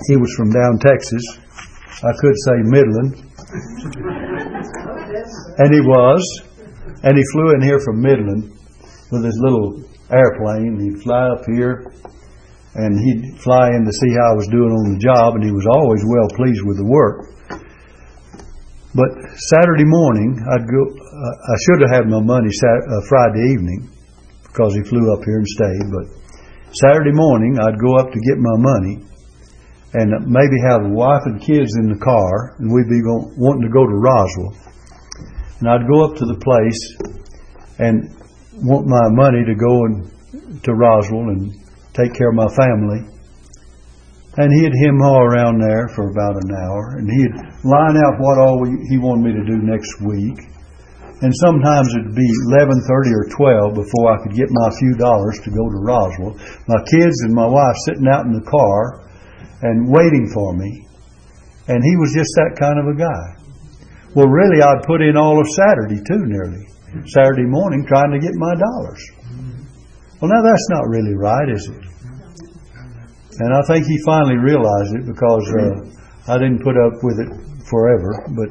[0.07, 1.23] He was from down Texas.
[2.03, 3.15] I could say Midland.
[5.57, 6.21] and he was.
[7.03, 8.51] And he flew in here from Midland
[9.11, 9.81] with his little
[10.11, 10.79] airplane.
[10.79, 11.91] He'd fly up here
[12.77, 15.49] and he'd fly in to see how I was doing on the job, and he
[15.49, 17.25] was always well pleased with the work.
[18.93, 19.09] But
[19.49, 20.81] Saturday morning, I'd go.
[20.85, 23.89] Uh, I should have had my money Saturday, uh, Friday evening,
[24.45, 25.87] because he flew up here and stayed.
[25.89, 26.05] But
[26.85, 29.01] Saturday morning, I'd go up to get my money
[29.93, 33.63] and maybe have a wife and kids in the car, and we'd be going, wanting
[33.63, 34.51] to go to Roswell.
[35.59, 36.81] And I'd go up to the place
[37.79, 38.11] and
[38.67, 41.53] want my money to go and to Roswell and
[41.93, 42.99] take care of my family.
[44.37, 48.37] And he'd hem haw around there for about an hour, and he'd line out what
[48.37, 50.37] all we, he wanted me to do next week.
[51.21, 55.49] and sometimes it'd be 11:30 or 12 before I could get my few dollars to
[55.49, 56.37] go to Roswell.
[56.67, 59.06] My kids and my wife sitting out in the car
[59.61, 60.87] and waiting for me,
[61.67, 63.25] and he was just that kind of a guy.
[64.15, 66.65] Well, really, I'd put in all of Saturday too, nearly
[67.13, 69.01] Saturday morning, trying to get my dollars.
[70.21, 71.83] Well, now that's not really right, is it?
[73.39, 77.29] And I think he finally realized it because uh, I didn't put up with it
[77.69, 78.49] forever, but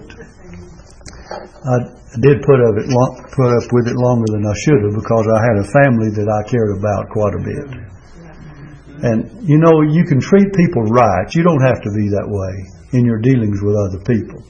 [1.67, 1.77] I
[2.23, 2.87] did put of it
[3.35, 6.29] put up with it longer than I should have because I had a family that
[6.31, 7.96] I cared about quite a bit.
[9.07, 11.31] And you know, you can treat people right.
[11.31, 12.55] You don't have to be that way
[12.99, 14.43] in your dealings with other people.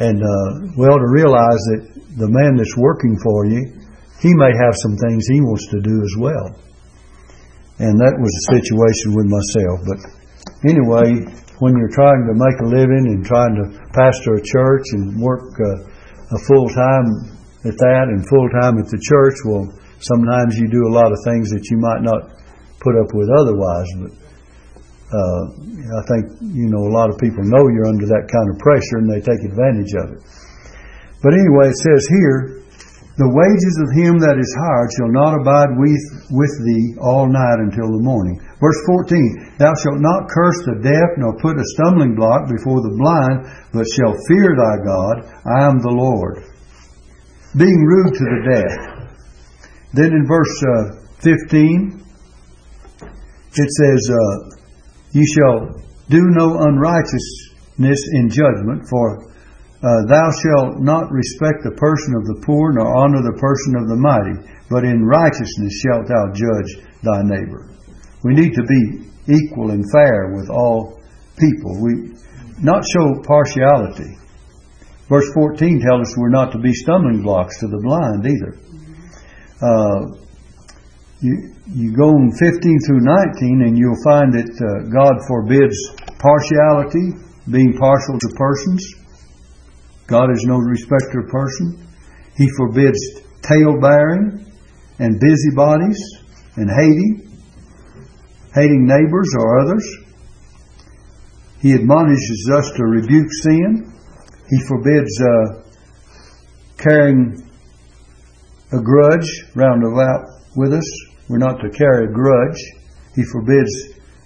[0.00, 1.82] And uh, well, to realize that
[2.16, 3.60] the man that's working for you,
[4.24, 6.48] he may have some things he wants to do as well.
[7.84, 9.76] And that was a situation with myself.
[9.84, 10.00] But
[10.64, 11.28] anyway,
[11.60, 15.52] when you're trying to make a living and trying to pastor a church and work
[15.60, 15.84] uh,
[16.32, 17.28] a full time
[17.68, 19.68] at that and full time at the church, well,
[20.00, 22.32] sometimes you do a lot of things that you might not
[22.84, 23.88] put up with otherwise.
[23.96, 24.12] But
[25.08, 25.42] uh,
[25.96, 29.00] I think you know a lot of people know you're under that kind of pressure
[29.00, 30.20] and they take advantage of it.
[31.24, 32.64] But anyway, it says here
[33.14, 36.02] the wages of him that is hired shall not abide with,
[36.34, 38.42] with thee all night until the morning.
[38.58, 42.98] Verse 14, Thou shalt not curse the deaf, nor put a stumbling block before the
[42.98, 45.16] blind, but shall fear thy God.
[45.46, 46.42] I am the Lord.
[47.54, 48.72] Being rude to the deaf.
[49.94, 52.03] Then in verse uh, 15,
[53.56, 54.56] it says, uh,
[55.12, 59.30] You shall do no unrighteousness in judgment, for
[59.84, 63.88] uh, thou shalt not respect the person of the poor, nor honor the person of
[63.88, 64.40] the mighty,
[64.70, 67.68] but in righteousness shalt thou judge thy neighbor.
[68.24, 71.00] We need to be equal and fair with all
[71.36, 71.80] people.
[71.80, 72.16] We
[72.62, 74.16] not show partiality.
[75.08, 78.56] Verse 14 tells us we're not to be stumbling blocks to the blind either.
[79.60, 80.23] Uh,
[81.24, 85.72] you, you go in 15 through 19 and you'll find that uh, God forbids
[86.20, 87.16] partiality,
[87.50, 88.84] being partial to persons.
[90.06, 91.88] God is no respecter of person.
[92.36, 92.98] He forbids
[93.40, 94.52] tale bearing
[94.98, 95.98] and busybodies
[96.56, 97.40] and hating,
[98.54, 99.96] hating neighbors or others.
[101.60, 103.92] He admonishes us to rebuke sin.
[104.50, 105.62] He forbids uh,
[106.76, 107.48] carrying
[108.72, 111.13] a grudge round about with us.
[111.28, 112.60] We're not to carry a grudge.
[113.14, 113.72] He forbids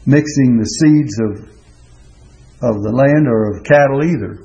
[0.07, 1.49] mixing the seeds of
[2.59, 4.43] of the land or of cattle either.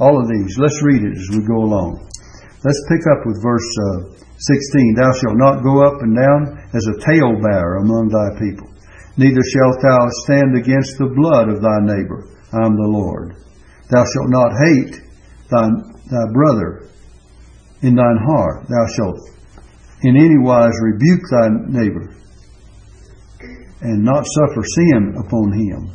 [0.00, 0.56] All of these.
[0.56, 2.00] Let's read it as we go along.
[2.64, 4.96] Let's pick up with verse uh, 16.
[4.96, 8.68] Thou shalt not go up and down as a talebearer among thy people,
[9.16, 12.28] neither shalt thou stand against the blood of thy neighbor.
[12.52, 13.36] I am the Lord.
[13.88, 15.00] Thou shalt not hate
[15.48, 15.64] thy,
[16.12, 16.88] thy brother
[17.80, 18.68] in thine heart.
[18.68, 19.35] Thou shalt
[20.06, 22.14] in any wise rebuke thy neighbor
[23.82, 25.90] and not suffer sin upon him.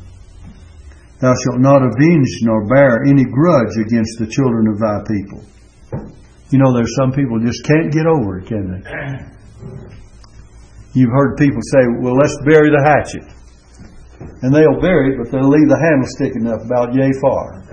[1.24, 5.40] Thou shalt not avenge nor bear any grudge against the children of thy people.
[6.52, 8.82] You know, there's some people just can't get over it, can they?
[10.94, 13.24] You've heard people say, well, let's bury the hatchet.
[14.44, 17.64] And they'll bury it, but they'll leave the handle sticking up about yay far.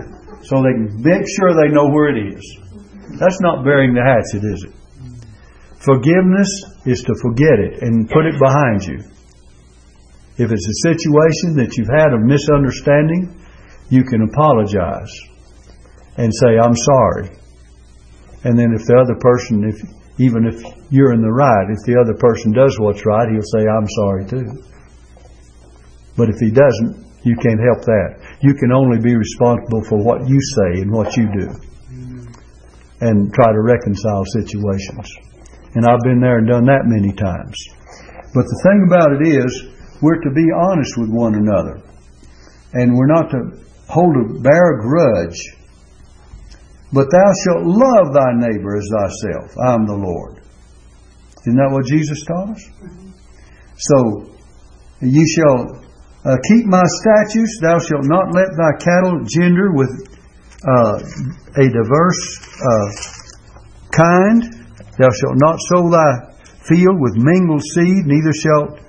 [0.47, 2.43] So they can make sure they know where it is.
[3.19, 4.78] That's not burying the hatchet, is it?
[5.79, 6.49] Forgiveness
[6.85, 8.99] is to forget it and put it behind you.
[10.35, 13.39] If it's a situation that you've had a misunderstanding,
[13.89, 15.11] you can apologize
[16.17, 17.31] and say, I'm sorry.
[18.43, 19.79] And then if the other person, if
[20.19, 20.59] even if
[20.91, 24.25] you're in the right, if the other person does what's right, he'll say, I'm sorry
[24.27, 24.47] too.
[26.19, 28.39] But if he doesn't, you can't help that.
[28.43, 31.47] You can only be responsible for what you say and what you do.
[31.47, 32.27] Mm-hmm.
[32.99, 35.07] And try to reconcile situations.
[35.75, 37.55] And I've been there and done that many times.
[38.33, 39.69] But the thing about it is,
[40.01, 41.81] we're to be honest with one another.
[42.73, 45.39] And we're not to hold a bare grudge.
[46.93, 49.51] But thou shalt love thy neighbor as thyself.
[49.67, 50.41] I am the Lord.
[51.41, 52.63] Isn't that what Jesus taught us?
[53.77, 54.29] So,
[55.01, 55.79] you shall
[56.25, 57.59] uh, keep my statutes.
[57.61, 59.89] Thou shalt not let thy cattle gender with
[60.67, 60.99] uh,
[61.55, 62.23] a diverse
[62.59, 62.91] uh,
[63.91, 64.58] kind.
[64.99, 66.35] Thou shalt not sow thy
[66.67, 68.83] field with mingled seed, neither shalt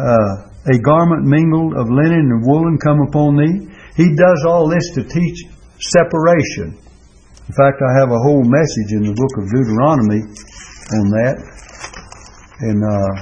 [0.00, 3.68] uh, a garment mingled of linen and woolen come upon thee.
[3.94, 5.44] He does all this to teach
[5.78, 6.80] separation.
[7.46, 11.36] In fact, I have a whole message in the book of Deuteronomy on that.
[12.64, 13.12] And uh,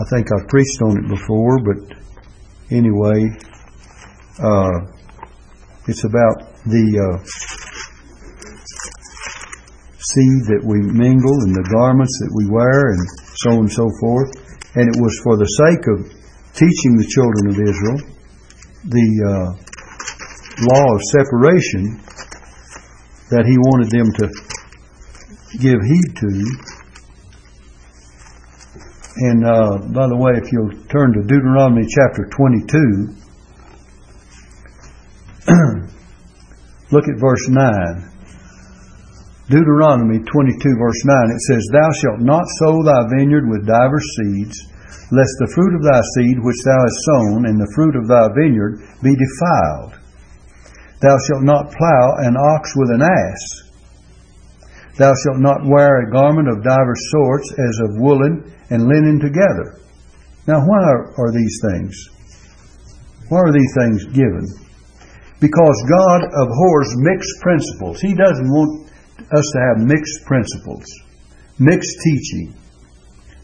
[0.00, 1.78] I think I've preached on it before, but
[2.74, 3.30] anyway,
[4.42, 4.98] uh,
[5.86, 7.57] it's about the uh,
[10.14, 13.02] seed that we mingle and the garments that we wear and
[13.44, 14.30] so on and so forth.
[14.76, 15.98] And it was for the sake of
[16.56, 17.98] teaching the children of Israel
[18.88, 19.52] the uh,
[20.72, 22.00] law of separation
[23.30, 24.28] that he wanted them to
[25.58, 26.28] give heed to.
[29.20, 33.14] And uh, by the way, if you'll turn to Deuteronomy chapter 22,
[36.92, 38.17] look at verse 9.
[39.48, 44.60] Deuteronomy 22, verse 9, it says, Thou shalt not sow thy vineyard with divers seeds,
[45.08, 48.28] lest the fruit of thy seed which thou hast sown and the fruit of thy
[48.36, 49.96] vineyard be defiled.
[51.00, 53.42] Thou shalt not plow an ox with an ass.
[55.00, 59.80] Thou shalt not wear a garment of divers sorts, as of woolen and linen together.
[60.44, 61.96] Now, why are, are these things?
[63.32, 64.44] Why are these things given?
[65.40, 68.00] Because God abhors mixed principles.
[68.00, 68.87] He doesn't want
[69.32, 70.84] us to have mixed principles,
[71.58, 72.54] mixed teaching.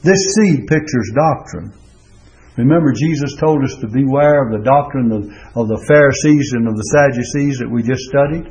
[0.02, 1.72] This seed pictures doctrine.
[2.56, 5.24] Remember, Jesus told us to beware of the doctrine of,
[5.58, 8.46] of the Pharisees and of the Sadducees that we just studied.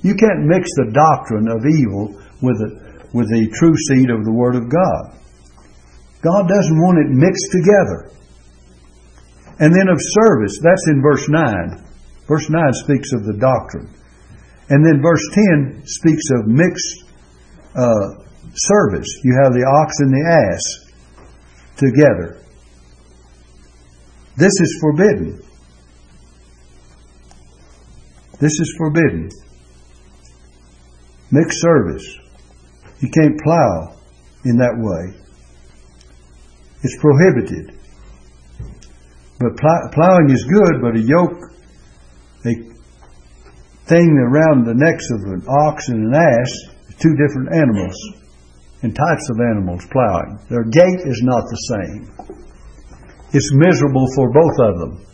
[0.00, 2.70] You can't mix the doctrine of evil with the,
[3.12, 5.18] with the true seed of the Word of God.
[6.22, 8.10] God doesn't want it mixed together.
[9.60, 11.84] And then of service, that's in verse 9.
[12.26, 13.90] Verse 9 speaks of the doctrine.
[14.68, 17.04] And then verse 10 speaks of mixed
[17.74, 18.22] uh,
[18.54, 19.08] service.
[19.24, 20.82] You have the ox and the ass
[21.76, 22.38] together.
[24.36, 25.42] This is forbidden.
[28.40, 29.28] This is forbidden.
[31.30, 32.18] Mixed service.
[33.00, 33.96] You can't plow
[34.44, 35.18] in that way.
[36.82, 37.78] It's prohibited.
[39.38, 39.56] But
[39.92, 41.52] plowing is good, but a yoke,
[42.46, 42.71] a
[43.92, 46.50] thing around the necks of an ox and an ass,
[46.96, 47.96] two different animals
[48.82, 50.40] and types of animals plowing.
[50.48, 52.00] Their gait is not the same.
[53.32, 55.06] It's miserable for both of them.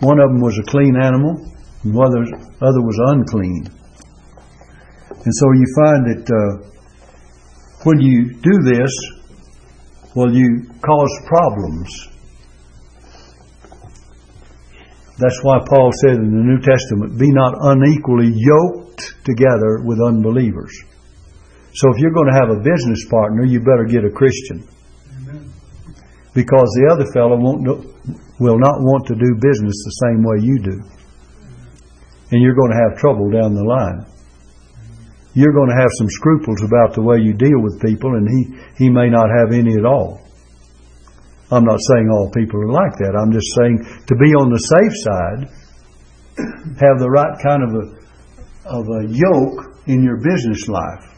[0.00, 1.36] One of them was a clean animal,
[1.84, 2.00] and the
[2.62, 3.68] other was unclean.
[5.10, 6.70] And so you find that uh,
[7.84, 8.90] when you do this,
[10.14, 12.09] well, you cause problems
[15.20, 20.72] That's why Paul said in the New Testament, be not unequally yoked together with unbelievers.
[21.76, 24.66] So if you're going to have a business partner, you better get a Christian.
[26.32, 27.68] Because the other fellow won't,
[28.40, 30.76] will not want to do business the same way you do.
[32.32, 34.06] And you're going to have trouble down the line.
[35.34, 38.84] You're going to have some scruples about the way you deal with people, and he,
[38.84, 40.22] he may not have any at all.
[41.50, 43.18] I'm not saying all people are like that.
[43.18, 45.50] I'm just saying to be on the safe side,
[46.78, 48.00] have the right kind of a
[48.70, 51.10] of a yoke in your business life.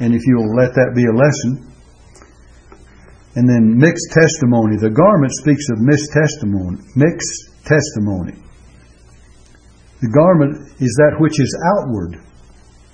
[0.00, 1.66] And if you'll let that be a lesson.
[3.34, 4.76] And then mixed testimony.
[4.80, 6.78] The garment speaks of mixed testimony.
[6.96, 8.34] Mixed testimony.
[10.00, 12.22] The garment is that which is outward.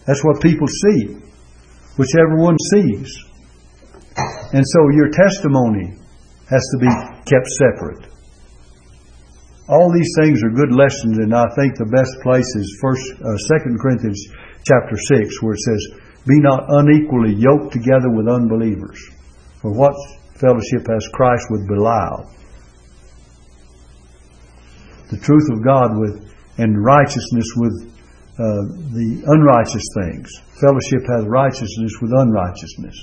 [0.06, 1.16] That's what people see.
[1.96, 3.14] Whichever one sees.
[4.54, 5.98] And so your testimony
[6.46, 6.86] has to be
[7.26, 8.06] kept separate.
[9.66, 13.36] All these things are good lessons, and I think the best place is First, uh,
[13.50, 14.20] Second Corinthians
[14.62, 15.82] chapter six, where it says,
[16.28, 19.00] "Be not unequally yoked together with unbelievers.
[19.60, 19.94] For what
[20.38, 22.30] fellowship has Christ with Belial?"
[25.10, 27.90] The truth of God with and righteousness with
[28.38, 28.62] uh,
[28.94, 30.30] the unrighteous things.
[30.60, 32.94] Fellowship has righteousness with unrighteousness.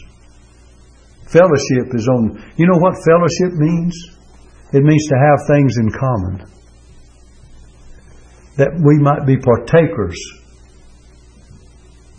[1.32, 3.96] Fellowship is on, you know what fellowship means?
[4.74, 6.44] It means to have things in common.
[8.58, 10.20] That we might be partakers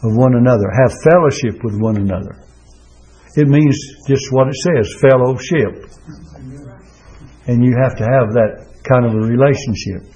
[0.03, 2.41] of one another, have fellowship with one another.
[3.37, 3.77] It means
[4.09, 5.89] just what it says, fellowship.
[7.47, 10.09] And you have to have that kind of a relationship.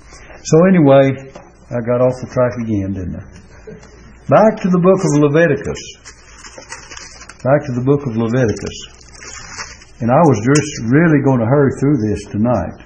[0.42, 1.12] So anyway,
[1.68, 3.24] I got off the track again, didn't I?
[4.28, 6.15] Back to the book of Leviticus.
[7.45, 8.78] Back to the book of Leviticus.
[10.01, 12.76] And I was just really going to hurry through this tonight.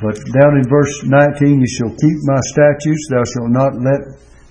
[0.00, 4.00] But down in verse 19, you shall keep my statutes, thou shalt not let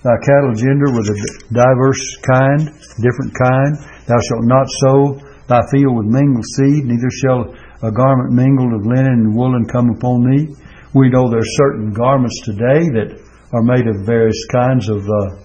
[0.05, 1.17] thy cattle gender with a
[1.49, 2.69] diverse kind,
[3.01, 3.73] different kind.
[4.05, 5.17] Thou shalt not sow
[5.49, 9.89] thy field with mingled seed, neither shall a garment mingled of linen and woolen come
[9.89, 10.53] upon thee.
[10.93, 13.17] We know there are certain garments today that
[13.49, 15.41] are made of various kinds of uh,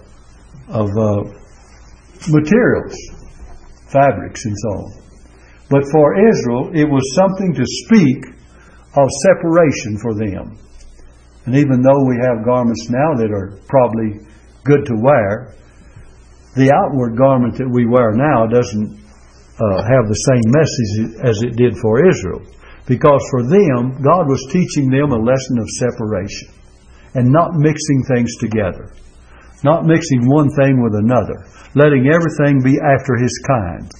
[0.69, 1.40] of uh,
[2.29, 2.95] materials,
[3.87, 5.01] fabrics, and so on.
[5.69, 8.25] But for Israel, it was something to speak
[8.97, 10.59] of separation for them.
[11.45, 14.27] And even though we have garments now that are probably
[14.63, 15.55] good to wear,
[16.55, 18.99] the outward garment that we wear now doesn't
[19.57, 22.43] uh, have the same message as it did for Israel.
[22.85, 26.49] Because for them, God was teaching them a lesson of separation
[27.15, 28.91] and not mixing things together,
[29.63, 31.45] not mixing one thing with another,
[31.75, 33.91] letting everything be after His kind.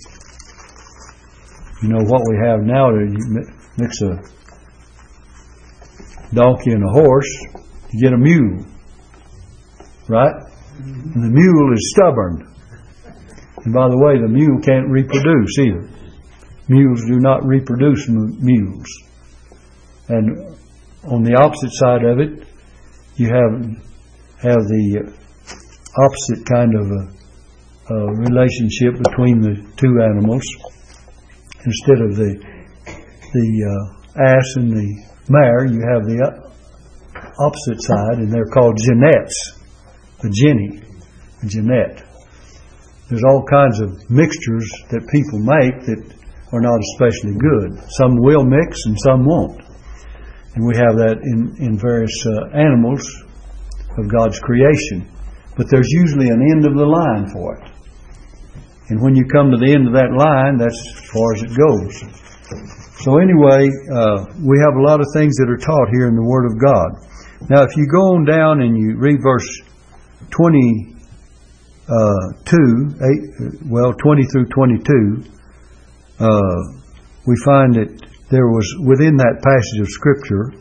[1.81, 3.05] You know what we have now to
[3.77, 4.21] mix a
[6.33, 7.27] donkey and a horse,
[7.91, 8.65] you get a mule.
[10.07, 10.33] Right?
[10.33, 11.11] Mm-hmm.
[11.13, 12.47] And the mule is stubborn.
[13.63, 15.89] And by the way, the mule can't reproduce either.
[16.67, 18.87] Mules do not reproduce mules.
[20.07, 20.55] And
[21.03, 22.47] on the opposite side of it,
[23.15, 23.61] you have
[24.41, 25.13] have the
[25.97, 27.03] opposite kind of a,
[27.93, 30.43] a relationship between the two animals.
[31.65, 32.31] Instead of the
[33.33, 34.89] the uh, ass and the
[35.29, 36.19] mare, you have the
[37.39, 39.35] opposite side, and they're called genettes.
[40.21, 40.81] The Jenny,
[41.41, 42.05] the Jeanette.
[43.09, 46.15] There's all kinds of mixtures that people make that
[46.53, 47.83] are not especially good.
[47.99, 49.59] Some will mix and some won't.
[50.55, 53.03] And we have that in, in various uh, animals
[53.97, 55.10] of God's creation.
[55.57, 57.71] But there's usually an end of the line for it.
[58.89, 61.55] And when you come to the end of that line, that's as far as it
[61.55, 61.95] goes.
[63.03, 66.23] So anyway, uh, we have a lot of things that are taught here in the
[66.23, 66.89] Word of God.
[67.49, 69.47] Now, if you go on down and you read verse
[70.29, 70.91] 22,
[71.87, 72.35] uh,
[73.07, 73.23] eight,
[73.65, 75.23] well, 20 through 22,
[76.19, 76.27] uh,
[77.25, 77.89] we find that
[78.29, 80.53] there was within that passage of Scripture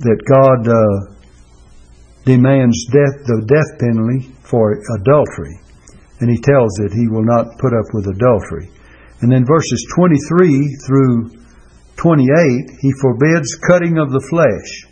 [0.00, 1.13] that God uh,
[2.24, 5.60] demands death, the death penalty for adultery,
[6.20, 8.70] and He tells that He will not put up with adultery.
[9.20, 11.30] And then verses 23 through
[11.96, 12.26] 28,
[12.80, 14.84] he forbids cutting of the flesh.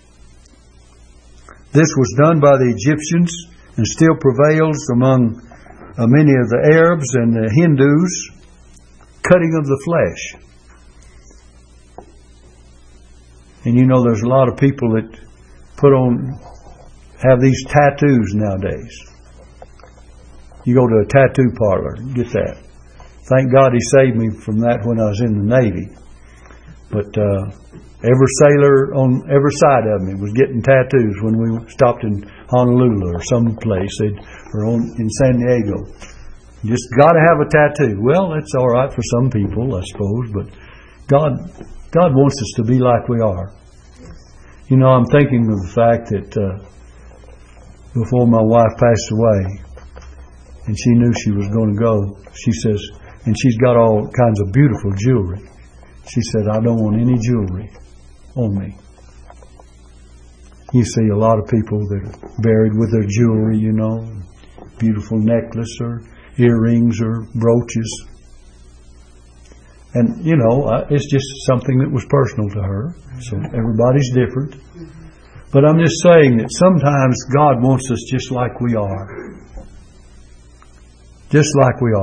[1.72, 3.33] This was done by the Egyptians
[3.76, 5.41] and still prevails among
[5.99, 8.30] uh, many of the Arabs and the Hindus,
[9.22, 10.37] cutting of the flesh.
[13.64, 15.09] And you know, there's a lot of people that
[15.76, 16.39] put on,
[17.23, 18.95] have these tattoos nowadays.
[20.64, 22.59] You go to a tattoo parlor, get that.
[23.31, 25.87] Thank God He saved me from that when I was in the Navy.
[26.91, 27.49] But uh,
[28.03, 33.14] every sailor on every side of me was getting tattoos when we stopped in Honolulu
[33.14, 33.95] or some place,
[34.53, 35.87] or on, in San Diego.
[36.66, 37.99] Just got to have a tattoo.
[38.03, 40.47] Well, that's all right for some people, I suppose, but
[41.09, 41.33] God,
[41.91, 43.55] God wants us to be like we are.
[44.68, 46.72] You know, I'm thinking of the fact that uh,
[47.95, 49.62] before my wife passed away,
[50.66, 52.80] and she knew she was going to go, she says,
[53.24, 55.40] and she's got all kinds of beautiful jewelry.
[56.09, 57.70] She said, I don't want any jewelry
[58.34, 58.76] on me.
[60.72, 64.09] You see a lot of people that are buried with their jewelry, you know,
[64.78, 66.03] beautiful necklace or
[66.38, 68.07] earrings or brooches.
[69.95, 72.97] And, you know, uh, it's just something that was personal to her.
[73.20, 74.55] So everybody's different.
[74.55, 75.01] Mm-hmm.
[75.53, 79.36] But I'm just saying that sometimes God wants us just like we are.
[81.28, 82.00] Just like we are.